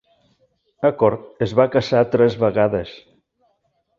Acord 0.89 1.43
es 1.47 1.53
va 1.59 1.67
casar 1.77 2.03
tres 2.15 2.39
vegades. 2.47 2.97